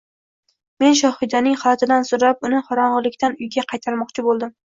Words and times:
Men 0.83 0.95
Shohidaning 1.01 1.57
xalatidan 1.65 2.09
sudrab 2.11 2.49
uni 2.49 2.63
qorong‘ilikdan 2.71 3.39
uyga 3.47 3.65
qaytarmoqchi 3.75 4.27
bo‘ldim 4.31 4.55